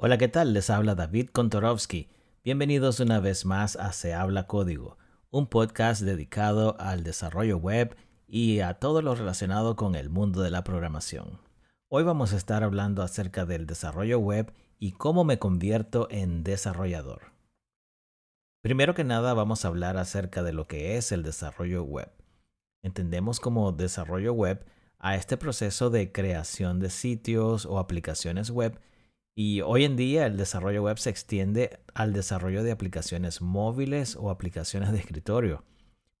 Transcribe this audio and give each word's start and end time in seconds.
Hola, 0.00 0.16
¿qué 0.16 0.28
tal? 0.28 0.52
Les 0.52 0.70
habla 0.70 0.94
David 0.94 1.30
Kontorovsky. 1.30 2.08
Bienvenidos 2.44 3.00
una 3.00 3.18
vez 3.18 3.44
más 3.44 3.74
a 3.74 3.92
Se 3.92 4.14
habla 4.14 4.46
código, 4.46 4.96
un 5.32 5.48
podcast 5.48 6.02
dedicado 6.02 6.76
al 6.78 7.02
desarrollo 7.02 7.56
web 7.58 7.96
y 8.28 8.60
a 8.60 8.74
todo 8.74 9.02
lo 9.02 9.16
relacionado 9.16 9.74
con 9.74 9.96
el 9.96 10.08
mundo 10.08 10.40
de 10.40 10.52
la 10.52 10.62
programación. 10.62 11.40
Hoy 11.88 12.04
vamos 12.04 12.32
a 12.32 12.36
estar 12.36 12.62
hablando 12.62 13.02
acerca 13.02 13.44
del 13.44 13.66
desarrollo 13.66 14.20
web 14.20 14.52
y 14.78 14.92
cómo 14.92 15.24
me 15.24 15.40
convierto 15.40 16.06
en 16.12 16.44
desarrollador. 16.44 17.32
Primero 18.62 18.94
que 18.94 19.02
nada 19.02 19.34
vamos 19.34 19.64
a 19.64 19.68
hablar 19.68 19.96
acerca 19.96 20.44
de 20.44 20.52
lo 20.52 20.68
que 20.68 20.96
es 20.96 21.10
el 21.10 21.24
desarrollo 21.24 21.82
web. 21.82 22.12
Entendemos 22.84 23.40
como 23.40 23.72
desarrollo 23.72 24.32
web 24.32 24.64
a 25.00 25.16
este 25.16 25.36
proceso 25.36 25.90
de 25.90 26.12
creación 26.12 26.78
de 26.78 26.90
sitios 26.90 27.66
o 27.66 27.80
aplicaciones 27.80 28.52
web 28.52 28.78
y 29.40 29.60
hoy 29.60 29.84
en 29.84 29.94
día 29.94 30.26
el 30.26 30.36
desarrollo 30.36 30.82
web 30.82 30.98
se 30.98 31.10
extiende 31.10 31.78
al 31.94 32.12
desarrollo 32.12 32.64
de 32.64 32.72
aplicaciones 32.72 33.40
móviles 33.40 34.16
o 34.16 34.30
aplicaciones 34.30 34.90
de 34.90 34.98
escritorio, 34.98 35.62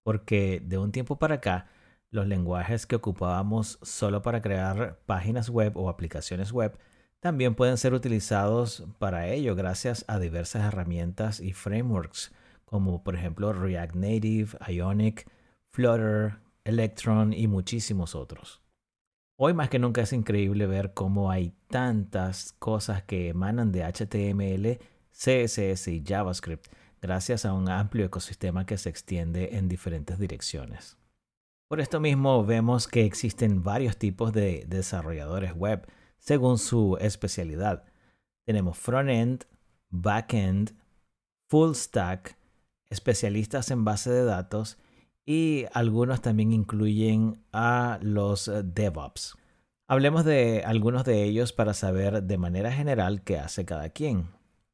porque 0.04 0.62
de 0.64 0.78
un 0.78 0.92
tiempo 0.92 1.18
para 1.18 1.34
acá 1.34 1.66
los 2.12 2.28
lenguajes 2.28 2.86
que 2.86 2.94
ocupábamos 2.94 3.80
solo 3.82 4.22
para 4.22 4.40
crear 4.40 5.00
páginas 5.04 5.50
web 5.50 5.76
o 5.76 5.88
aplicaciones 5.88 6.52
web 6.52 6.78
también 7.18 7.56
pueden 7.56 7.76
ser 7.76 7.92
utilizados 7.92 8.84
para 9.00 9.26
ello 9.26 9.56
gracias 9.56 10.04
a 10.06 10.20
diversas 10.20 10.62
herramientas 10.62 11.40
y 11.40 11.54
frameworks 11.54 12.32
como 12.64 13.02
por 13.02 13.16
ejemplo 13.16 13.52
React 13.52 13.96
Native, 13.96 14.58
Ionic, 14.68 15.28
Flutter, 15.72 16.36
Electron 16.62 17.32
y 17.32 17.48
muchísimos 17.48 18.14
otros. 18.14 18.62
Hoy 19.40 19.54
más 19.54 19.68
que 19.68 19.78
nunca 19.78 20.00
es 20.00 20.12
increíble 20.12 20.66
ver 20.66 20.94
cómo 20.94 21.30
hay 21.30 21.54
tantas 21.68 22.56
cosas 22.58 23.04
que 23.04 23.28
emanan 23.28 23.70
de 23.70 23.84
HTML, 23.84 24.80
CSS 25.12 25.86
y 25.86 26.02
JavaScript 26.04 26.66
gracias 27.00 27.44
a 27.44 27.52
un 27.52 27.68
amplio 27.68 28.04
ecosistema 28.04 28.66
que 28.66 28.76
se 28.78 28.88
extiende 28.88 29.56
en 29.56 29.68
diferentes 29.68 30.18
direcciones. 30.18 30.98
Por 31.68 31.80
esto 31.80 32.00
mismo 32.00 32.44
vemos 32.44 32.88
que 32.88 33.04
existen 33.04 33.62
varios 33.62 33.96
tipos 33.96 34.32
de 34.32 34.64
desarrolladores 34.66 35.54
web 35.54 35.86
según 36.18 36.58
su 36.58 36.98
especialidad. 37.00 37.84
Tenemos 38.44 38.76
front-end, 38.76 39.44
back-end, 39.88 40.72
full 41.48 41.74
stack, 41.74 42.36
especialistas 42.90 43.70
en 43.70 43.84
base 43.84 44.10
de 44.10 44.24
datos 44.24 44.78
y 45.28 45.66
algunos 45.74 46.22
también 46.22 46.52
incluyen 46.52 47.44
a 47.52 47.98
los 48.00 48.48
eh, 48.48 48.62
DevOps. 48.64 49.36
Hablemos 49.86 50.24
de 50.24 50.62
algunos 50.64 51.04
de 51.04 51.22
ellos 51.24 51.52
para 51.52 51.74
saber 51.74 52.22
de 52.22 52.38
manera 52.38 52.72
general 52.72 53.20
qué 53.20 53.38
hace 53.38 53.66
cada 53.66 53.90
quien. 53.90 54.28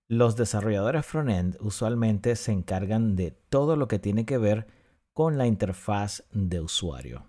Los 0.06 0.36
desarrolladores 0.36 1.04
frontend 1.04 1.56
usualmente 1.58 2.36
se 2.36 2.52
encargan 2.52 3.16
de 3.16 3.32
todo 3.32 3.74
lo 3.74 3.88
que 3.88 3.98
tiene 3.98 4.26
que 4.26 4.38
ver 4.38 4.68
con 5.12 5.38
la 5.38 5.48
interfaz 5.48 6.22
de 6.30 6.60
usuario. 6.60 7.26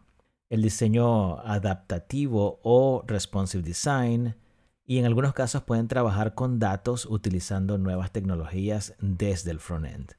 El 0.51 0.61
diseño 0.61 1.39
adaptativo 1.39 2.59
o 2.61 3.03
responsive 3.07 3.63
design 3.63 4.35
y 4.85 4.99
en 4.99 5.05
algunos 5.05 5.33
casos 5.33 5.63
pueden 5.63 5.87
trabajar 5.87 6.35
con 6.35 6.59
datos 6.59 7.07
utilizando 7.07 7.79
nuevas 7.79 8.11
tecnologías 8.11 8.93
desde 8.99 9.49
el 9.49 9.59
frontend. 9.59 10.13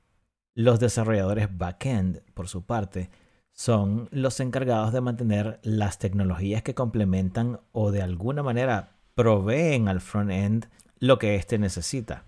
Los 0.58 0.80
desarrolladores 0.80 1.54
backend, 1.54 2.22
por 2.32 2.48
su 2.48 2.64
parte, 2.64 3.10
son 3.52 4.08
los 4.10 4.40
encargados 4.40 4.90
de 4.90 5.02
mantener 5.02 5.60
las 5.62 5.98
tecnologías 5.98 6.62
que 6.62 6.74
complementan 6.74 7.60
o 7.72 7.90
de 7.90 8.00
alguna 8.00 8.42
manera 8.42 8.96
proveen 9.14 9.86
al 9.86 10.00
frontend 10.00 10.70
lo 10.98 11.18
que 11.18 11.34
éste 11.34 11.58
necesita. 11.58 12.24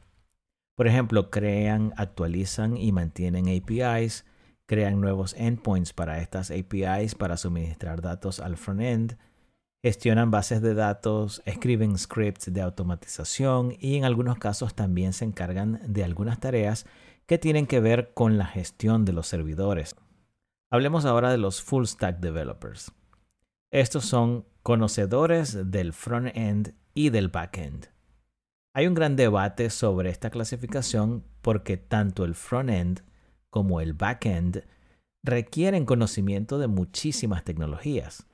Por 0.76 0.86
ejemplo, 0.86 1.30
crean, 1.30 1.94
actualizan 1.96 2.76
y 2.76 2.92
mantienen 2.92 3.46
APIs, 3.48 4.26
crean 4.66 5.00
nuevos 5.00 5.34
endpoints 5.38 5.94
para 5.94 6.20
estas 6.20 6.50
APIs 6.50 7.14
para 7.14 7.38
suministrar 7.38 8.02
datos 8.02 8.40
al 8.40 8.58
frontend, 8.58 9.16
gestionan 9.82 10.30
bases 10.30 10.60
de 10.60 10.74
datos, 10.74 11.40
escriben 11.46 11.96
scripts 11.96 12.52
de 12.52 12.60
automatización 12.60 13.74
y 13.80 13.96
en 13.96 14.04
algunos 14.04 14.36
casos 14.36 14.74
también 14.74 15.14
se 15.14 15.24
encargan 15.24 15.80
de 15.86 16.04
algunas 16.04 16.38
tareas 16.40 16.84
que 17.28 17.38
tienen 17.38 17.66
que 17.66 17.78
ver 17.78 18.14
con 18.14 18.38
la 18.38 18.46
gestión 18.46 19.04
de 19.04 19.12
los 19.12 19.28
servidores. 19.28 19.94
Hablemos 20.70 21.04
ahora 21.04 21.30
de 21.30 21.36
los 21.36 21.60
full 21.60 21.84
stack 21.84 22.20
developers. 22.20 22.90
Estos 23.70 24.06
son 24.06 24.46
conocedores 24.62 25.70
del 25.70 25.92
front-end 25.92 26.74
y 26.94 27.10
del 27.10 27.28
back-end. 27.28 27.88
Hay 28.74 28.86
un 28.86 28.94
gran 28.94 29.14
debate 29.14 29.68
sobre 29.68 30.08
esta 30.08 30.30
clasificación 30.30 31.22
porque 31.42 31.76
tanto 31.76 32.24
el 32.24 32.34
front-end 32.34 33.02
como 33.50 33.82
el 33.82 33.92
back-end 33.92 34.64
requieren 35.22 35.84
conocimiento 35.84 36.58
de 36.58 36.68
muchísimas 36.68 37.44
tecnologías. 37.44 38.26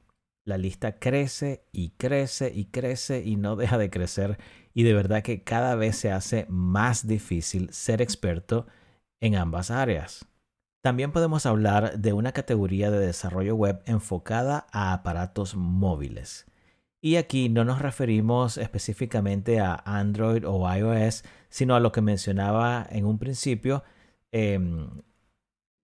La 0.44 0.56
lista 0.56 1.00
crece 1.00 1.64
y 1.72 1.90
crece 1.90 2.52
y 2.54 2.66
crece 2.66 3.24
y 3.24 3.34
no 3.34 3.56
deja 3.56 3.76
de 3.76 3.90
crecer 3.90 4.38
y 4.72 4.84
de 4.84 4.94
verdad 4.94 5.22
que 5.22 5.42
cada 5.42 5.74
vez 5.74 5.96
se 5.96 6.12
hace 6.12 6.46
más 6.48 7.08
difícil 7.08 7.72
ser 7.72 8.00
experto 8.00 8.68
en 9.24 9.36
ambas 9.36 9.70
áreas. 9.70 10.26
También 10.82 11.10
podemos 11.10 11.46
hablar 11.46 11.98
de 11.98 12.12
una 12.12 12.32
categoría 12.32 12.90
de 12.90 12.98
desarrollo 12.98 13.56
web 13.56 13.80
enfocada 13.86 14.66
a 14.70 14.92
aparatos 14.92 15.56
móviles. 15.56 16.44
Y 17.00 17.16
aquí 17.16 17.48
no 17.48 17.64
nos 17.64 17.80
referimos 17.80 18.58
específicamente 18.58 19.60
a 19.60 19.82
Android 19.86 20.46
o 20.46 20.70
iOS, 20.70 21.24
sino 21.48 21.74
a 21.74 21.80
lo 21.80 21.90
que 21.90 22.02
mencionaba 22.02 22.86
en 22.90 23.06
un 23.06 23.18
principio, 23.18 23.82
em, 24.30 24.88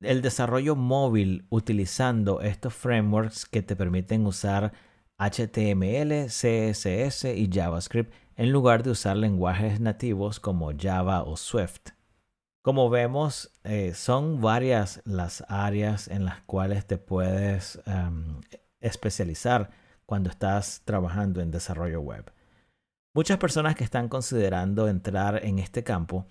el 0.00 0.20
desarrollo 0.20 0.76
móvil 0.76 1.46
utilizando 1.48 2.42
estos 2.42 2.74
frameworks 2.74 3.46
que 3.46 3.62
te 3.62 3.74
permiten 3.74 4.26
usar 4.26 4.72
HTML, 5.16 6.28
CSS 6.28 7.34
y 7.34 7.48
JavaScript 7.50 8.12
en 8.36 8.52
lugar 8.52 8.82
de 8.82 8.90
usar 8.90 9.16
lenguajes 9.16 9.80
nativos 9.80 10.40
como 10.40 10.72
Java 10.78 11.22
o 11.22 11.38
Swift. 11.38 11.99
Como 12.62 12.90
vemos, 12.90 13.52
eh, 13.64 13.94
son 13.94 14.42
varias 14.42 15.00
las 15.06 15.44
áreas 15.48 16.08
en 16.08 16.26
las 16.26 16.42
cuales 16.42 16.86
te 16.86 16.98
puedes 16.98 17.80
em, 17.86 18.40
especializar 18.80 19.70
cuando 20.04 20.28
estás 20.28 20.82
trabajando 20.84 21.40
en 21.40 21.50
desarrollo 21.50 22.00
web. 22.02 22.30
Muchas 23.14 23.38
personas 23.38 23.76
que 23.76 23.84
están 23.84 24.08
considerando 24.08 24.88
entrar 24.88 25.44
en 25.44 25.58
este 25.58 25.82
campo, 25.82 26.26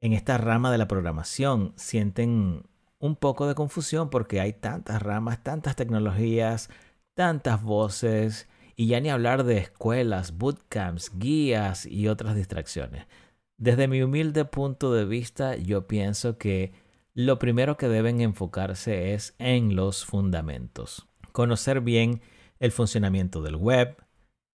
en 0.00 0.12
esta 0.12 0.38
rama 0.38 0.70
de 0.70 0.78
la 0.78 0.86
programación, 0.86 1.72
sienten 1.76 2.62
un 2.98 3.16
poco 3.16 3.48
de 3.48 3.54
confusión 3.56 4.08
porque 4.08 4.40
hay 4.40 4.52
tantas 4.52 5.02
ramas, 5.02 5.42
tantas 5.42 5.74
tecnologías, 5.74 6.70
tantas 7.14 7.62
voces 7.62 8.48
y 8.76 8.86
ya 8.86 9.00
ni 9.00 9.10
hablar 9.10 9.42
de 9.44 9.58
escuelas, 9.58 10.36
bootcamps, 10.38 11.10
guías 11.18 11.86
y 11.86 12.08
otras 12.08 12.36
distracciones. 12.36 13.06
Desde 13.58 13.88
mi 13.88 14.02
humilde 14.02 14.44
punto 14.44 14.92
de 14.92 15.06
vista, 15.06 15.56
yo 15.56 15.86
pienso 15.86 16.36
que 16.36 16.74
lo 17.14 17.38
primero 17.38 17.78
que 17.78 17.88
deben 17.88 18.20
enfocarse 18.20 19.14
es 19.14 19.34
en 19.38 19.74
los 19.74 20.04
fundamentos. 20.04 21.08
Conocer 21.32 21.80
bien 21.80 22.20
el 22.58 22.70
funcionamiento 22.70 23.42
del 23.42 23.56
web, 23.56 23.96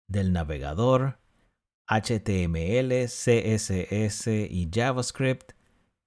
del 0.08 0.32
navegador, 0.32 1.18
HTML, 1.88 3.06
CSS 3.08 4.28
y 4.28 4.70
JavaScript, 4.72 5.54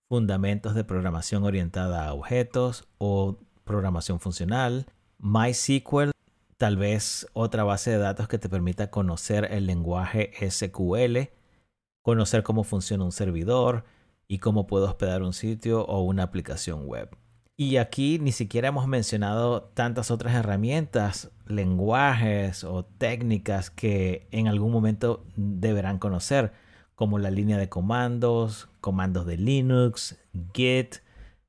fundamentos 0.09 0.76
de 0.76 0.84
programación 0.84 1.43
orientada 1.43 2.06
a 2.06 2.15
objetos 2.15 2.87
o 2.99 3.41
programación 3.65 4.21
funcional, 4.21 4.87
MySQL, 5.19 6.12
tal 6.56 6.76
vez 6.76 7.26
otra 7.32 7.65
base 7.65 7.91
de 7.91 7.99
datos 7.99 8.28
que 8.28 8.38
te 8.38 8.49
permita 8.49 8.91
conocer 8.91 9.49
el 9.50 9.66
lenguaje 9.66 10.31
SQL, 10.49 11.31
conocer 12.04 12.42
cómo 12.42 12.65
funciona 12.65 13.02
un 13.02 13.12
servidor 13.12 13.84
y 14.29 14.38
cómo 14.38 14.67
puedo 14.67 14.84
hospedar 14.84 15.23
un 15.23 15.32
sitio 15.32 15.87
o 15.87 16.02
una 16.02 16.25
aplicación 16.25 16.87
web. 16.87 17.08
Y 17.56 17.79
aquí 17.79 18.19
ni 18.19 18.31
siquiera 18.31 18.69
hemos 18.69 18.87
mencionado 18.87 19.62
tantas 19.62 20.11
otras 20.11 20.34
herramientas, 20.34 21.31
lenguajes 21.46 22.62
o 22.62 22.84
técnicas 22.84 23.70
que 23.70 24.29
en 24.32 24.49
algún 24.49 24.70
momento 24.70 25.25
deberán 25.34 25.99
conocer, 25.99 26.52
como 26.94 27.19
la 27.19 27.31
línea 27.31 27.56
de 27.56 27.70
comandos, 27.70 28.69
comandos 28.82 29.25
de 29.25 29.38
Linux, 29.38 30.19
Git, 30.52 30.96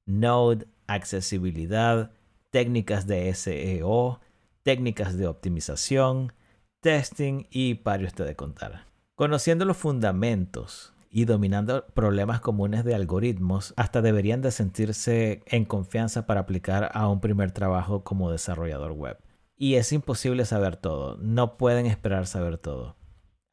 Node, 0.06 0.68
accesibilidad, 0.88 2.12
técnicas 2.50 3.07
de 3.07 3.33
SEO, 3.33 4.21
técnicas 4.63 5.18
de 5.18 5.27
optimización, 5.27 6.31
testing 6.80 7.45
y 7.50 7.74
para 7.74 8.06
usted 8.06 8.25
de 8.25 8.38
contar. 8.38 8.94
Conociendo 9.15 9.63
los 9.63 9.77
fundamentos 9.77 10.94
y 11.09 11.23
dominando 11.23 11.85
problemas 11.94 12.41
comunes 12.41 12.83
de 12.83 12.95
algoritmos, 12.95 13.73
hasta 13.77 14.01
deberían 14.01 14.41
de 14.41 14.51
sentirse 14.51 15.41
en 15.45 15.63
confianza 15.63 16.25
para 16.25 16.41
aplicar 16.41 16.91
a 16.94 17.07
un 17.07 17.21
primer 17.21 17.53
trabajo 17.53 18.03
como 18.03 18.29
desarrollador 18.29 18.91
web. 18.91 19.17
Y 19.56 19.75
es 19.75 19.94
imposible 19.94 20.44
saber 20.44 20.75
todo, 20.75 21.15
no 21.21 21.56
pueden 21.56 21.85
esperar 21.85 22.27
saber 22.27 22.57
todo. 22.57 22.97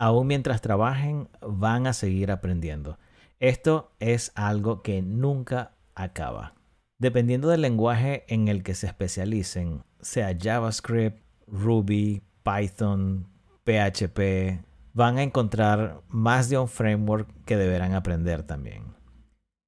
aún 0.01 0.27
mientras 0.27 0.63
trabajen, 0.63 1.29
van 1.41 1.87
a 1.87 1.93
seguir 1.93 2.33
aprendiendo. 2.33 2.99
Esto 3.39 3.93
es 4.01 4.33
algo 4.35 4.83
que 4.83 5.01
nunca 5.01 5.77
acaba. 5.95 6.55
Dependiendo 6.99 7.49
del 7.49 7.61
lenguaje 7.61 8.25
en 8.27 8.49
el 8.49 8.65
que 8.65 8.75
se 8.75 8.89
especialicen, 8.89 9.85
sea 10.01 10.37
JavaScript, 10.37 11.23
Ruby, 11.47 12.21
Python, 12.43 13.29
PHP, 13.65 14.72
van 14.95 15.19
a 15.19 15.23
encontrar 15.23 16.03
más 16.09 16.49
de 16.49 16.59
un 16.59 16.69
framework 16.69 17.29
que 17.45 17.57
deberán 17.57 17.95
aprender 17.95 18.43
también. 18.43 18.95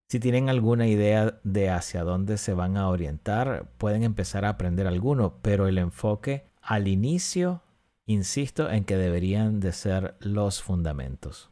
Si 0.08 0.20
tienen 0.20 0.48
alguna 0.48 0.86
idea 0.86 1.40
de 1.44 1.70
hacia 1.70 2.04
dónde 2.04 2.38
se 2.38 2.54
van 2.54 2.76
a 2.76 2.88
orientar, 2.88 3.70
pueden 3.78 4.02
empezar 4.02 4.44
a 4.44 4.50
aprender 4.50 4.86
alguno, 4.86 5.38
pero 5.42 5.66
el 5.66 5.78
enfoque 5.78 6.46
al 6.60 6.88
inicio, 6.88 7.62
insisto 8.06 8.70
en 8.70 8.84
que 8.84 8.96
deberían 8.96 9.60
de 9.60 9.72
ser 9.72 10.14
los 10.20 10.62
fundamentos. 10.62 11.50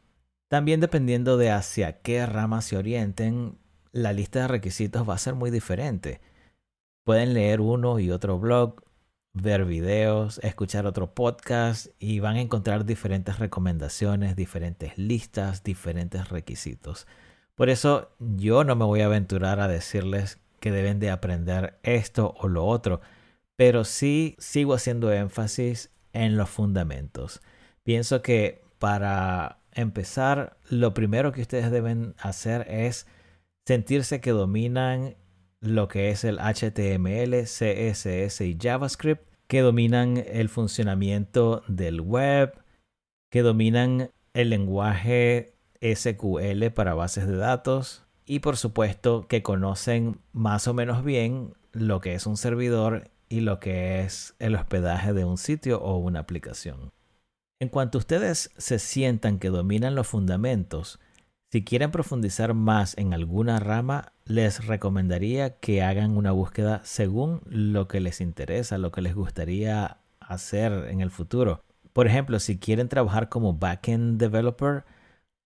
También 0.49 0.79
dependiendo 0.79 1.37
de 1.37 1.51
hacia 1.51 2.01
qué 2.01 2.25
rama 2.25 2.61
se 2.61 2.77
orienten, 2.77 3.57
la 3.91 4.13
lista 4.13 4.41
de 4.41 4.47
requisitos 4.47 5.07
va 5.07 5.15
a 5.15 5.19
ser 5.19 5.33
muy 5.35 5.49
diferente. 5.49 6.21
Pueden 7.03 7.33
leer 7.33 7.59
uno 7.59 7.99
y 7.99 8.11
otro 8.11 8.39
blog, 8.39 8.83
ver 9.33 9.65
videos, 9.65 10.39
escuchar 10.43 10.85
otro 10.85 11.13
podcast 11.13 11.87
y 11.99 12.19
van 12.19 12.35
a 12.35 12.41
encontrar 12.41 12.85
diferentes 12.85 13.39
recomendaciones, 13.39 14.35
diferentes 14.35 14.97
listas, 14.97 15.63
diferentes 15.63 16.29
requisitos. 16.29 17.07
Por 17.55 17.69
eso 17.69 18.11
yo 18.19 18.63
no 18.63 18.75
me 18.75 18.85
voy 18.85 19.01
a 19.01 19.05
aventurar 19.05 19.59
a 19.59 19.67
decirles 19.67 20.39
que 20.59 20.71
deben 20.71 20.99
de 20.99 21.09
aprender 21.09 21.79
esto 21.83 22.35
o 22.39 22.47
lo 22.47 22.65
otro, 22.65 23.01
pero 23.55 23.83
sí 23.83 24.35
sigo 24.39 24.73
haciendo 24.73 25.11
énfasis 25.11 25.91
en 26.13 26.37
los 26.37 26.49
fundamentos. 26.49 27.41
Pienso 27.83 28.21
que 28.21 28.63
para 28.79 29.59
empezar, 29.71 30.57
lo 30.69 30.93
primero 30.93 31.31
que 31.31 31.41
ustedes 31.41 31.71
deben 31.71 32.15
hacer 32.19 32.67
es 32.69 33.07
sentirse 33.65 34.21
que 34.21 34.31
dominan 34.31 35.15
lo 35.63 35.87
que 35.87 36.09
es 36.09 36.25
el 36.25 36.39
HTML, 36.39 37.43
CSS 37.43 38.41
y 38.41 38.57
JavaScript, 38.59 39.25
que 39.47 39.61
dominan 39.61 40.17
el 40.17 40.49
funcionamiento 40.49 41.63
del 41.67 42.01
web, 42.01 42.53
que 43.31 43.41
dominan 43.41 44.11
el 44.33 44.49
lenguaje 44.49 45.55
SQL 45.81 46.67
para 46.73 46.93
bases 46.93 47.27
de 47.27 47.37
datos 47.37 48.03
y 48.25 48.39
por 48.39 48.57
supuesto 48.57 49.27
que 49.27 49.41
conocen 49.41 50.19
más 50.33 50.67
o 50.67 50.73
menos 50.73 51.03
bien 51.03 51.53
lo 51.71 52.01
que 52.01 52.13
es 52.13 52.25
un 52.27 52.37
servidor 52.37 53.09
y 53.29 53.39
lo 53.39 53.59
que 53.59 54.01
es 54.01 54.35
el 54.39 54.55
hospedaje 54.55 55.13
de 55.13 55.25
un 55.25 55.37
sitio 55.37 55.81
o 55.81 55.97
una 55.97 56.19
aplicación. 56.19 56.91
En 57.61 57.69
cuanto 57.69 57.97
ustedes 57.97 58.51
se 58.57 58.79
sientan 58.79 59.39
que 59.39 59.49
dominan 59.49 59.95
los 59.95 60.07
fundamentos, 60.07 60.99
si 61.51 61.63
quieren 61.63 61.91
profundizar 61.91 62.53
más 62.53 62.97
en 62.97 63.13
alguna 63.13 63.59
rama, 63.59 64.12
les 64.25 64.65
recomendaría 64.65 65.57
que 65.57 65.83
hagan 65.83 66.17
una 66.17 66.31
búsqueda 66.31 66.81
según 66.83 67.41
lo 67.45 67.87
que 67.87 67.99
les 67.99 68.21
interesa, 68.21 68.77
lo 68.77 68.91
que 68.91 69.01
les 69.01 69.15
gustaría 69.15 69.97
hacer 70.19 70.71
en 70.89 71.01
el 71.01 71.11
futuro. 71.11 71.63
Por 71.93 72.07
ejemplo, 72.07 72.39
si 72.39 72.57
quieren 72.57 72.89
trabajar 72.89 73.29
como 73.29 73.53
backend 73.53 74.19
developer, 74.19 74.85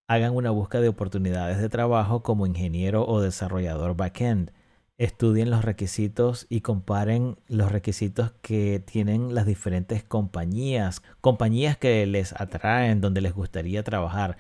hagan 0.08 0.36
una 0.36 0.52
búsqueda 0.52 0.82
de 0.82 0.90
oportunidades 0.90 1.60
de 1.60 1.70
trabajo 1.70 2.24
como 2.24 2.46
ingeniero 2.46 3.06
o 3.06 3.22
desarrollador 3.22 3.96
backend. 3.98 4.52
Estudien 4.98 5.50
los 5.52 5.64
requisitos 5.64 6.48
y 6.50 6.62
comparen 6.62 7.38
los 7.48 7.72
requisitos 7.72 8.32
que 8.42 8.80
tienen 8.80 9.36
las 9.36 9.46
diferentes 9.46 10.04
compañías, 10.04 11.02
compañías 11.22 11.78
que 11.78 12.06
les 12.08 12.34
atraen, 12.40 13.02
donde 13.02 13.22
les 13.22 13.34
gustaría 13.34 13.84
trabajar 13.84 14.38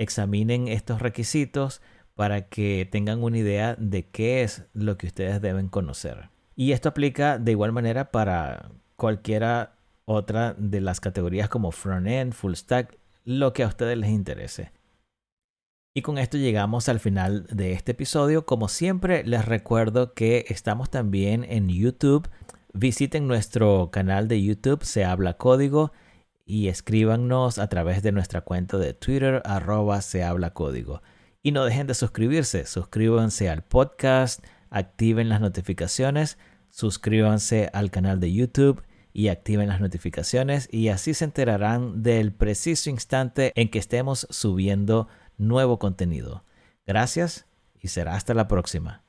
examinen 0.00 0.66
estos 0.66 1.02
requisitos 1.02 1.82
para 2.20 2.50
que 2.50 2.86
tengan 2.92 3.22
una 3.22 3.38
idea 3.38 3.76
de 3.78 4.06
qué 4.10 4.42
es 4.42 4.66
lo 4.74 4.98
que 4.98 5.06
ustedes 5.06 5.40
deben 5.40 5.68
conocer. 5.68 6.28
Y 6.54 6.72
esto 6.72 6.90
aplica 6.90 7.38
de 7.38 7.52
igual 7.52 7.72
manera 7.72 8.10
para 8.10 8.72
cualquiera 8.96 9.78
otra 10.04 10.54
de 10.58 10.82
las 10.82 11.00
categorías 11.00 11.48
como 11.48 11.72
front-end, 11.72 12.34
full 12.34 12.52
stack, 12.52 12.98
lo 13.24 13.54
que 13.54 13.62
a 13.62 13.68
ustedes 13.68 13.96
les 13.96 14.10
interese. 14.10 14.70
Y 15.94 16.02
con 16.02 16.18
esto 16.18 16.36
llegamos 16.36 16.90
al 16.90 17.00
final 17.00 17.46
de 17.46 17.72
este 17.72 17.92
episodio. 17.92 18.44
Como 18.44 18.68
siempre, 18.68 19.24
les 19.24 19.46
recuerdo 19.46 20.12
que 20.12 20.44
estamos 20.48 20.90
también 20.90 21.46
en 21.48 21.70
YouTube. 21.70 22.28
Visiten 22.74 23.28
nuestro 23.28 23.90
canal 23.90 24.28
de 24.28 24.42
YouTube, 24.42 24.84
Se 24.84 25.06
Habla 25.06 25.38
Código 25.38 25.90
y 26.44 26.68
escríbanos 26.68 27.56
a 27.58 27.70
través 27.70 28.02
de 28.02 28.12
nuestra 28.12 28.42
cuenta 28.42 28.76
de 28.76 28.92
Twitter 28.92 29.40
arroba 29.46 30.02
se 30.02 30.22
habla 30.22 30.50
código. 30.50 31.00
Y 31.42 31.52
no 31.52 31.64
dejen 31.64 31.86
de 31.86 31.94
suscribirse, 31.94 32.66
suscríbanse 32.66 33.48
al 33.48 33.62
podcast, 33.62 34.44
activen 34.68 35.28
las 35.28 35.40
notificaciones, 35.40 36.38
suscríbanse 36.68 37.70
al 37.72 37.90
canal 37.90 38.20
de 38.20 38.32
YouTube 38.32 38.82
y 39.12 39.28
activen 39.28 39.68
las 39.68 39.80
notificaciones 39.80 40.68
y 40.70 40.88
así 40.88 41.14
se 41.14 41.24
enterarán 41.24 42.02
del 42.02 42.32
preciso 42.32 42.90
instante 42.90 43.52
en 43.56 43.70
que 43.70 43.78
estemos 43.78 44.26
subiendo 44.30 45.08
nuevo 45.38 45.78
contenido. 45.78 46.44
Gracias 46.86 47.46
y 47.80 47.88
será 47.88 48.14
hasta 48.14 48.34
la 48.34 48.46
próxima. 48.46 49.02